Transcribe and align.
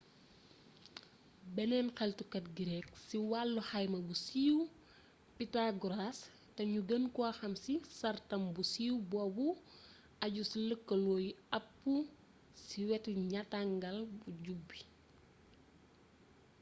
beneen 1.55 1.87
xeltukat 1.97 2.45
grek 2.57 2.87
ci 3.07 3.17
wàllu 3.31 3.61
xayma 3.69 3.99
bu 4.07 4.15
siiw 4.25 4.57
pythagoras 5.35 6.17
te 6.55 6.61
nu 6.71 6.79
gën 6.89 7.03
ko 7.15 7.21
xam 7.39 7.53
ci 7.63 7.73
sàrtam 7.99 8.43
bu 8.53 8.61
siiw 8.73 8.95
boobu 9.11 9.47
ajju 10.23 10.43
ci 10.51 10.57
lëkaloo 10.69 11.19
yi 11.25 11.31
ab 11.57 11.65
ci 12.65 12.79
weti 12.89 13.11
ñattangal 13.31 13.97
bu 14.21 14.29
jub 14.43 14.59
bi 14.69 14.79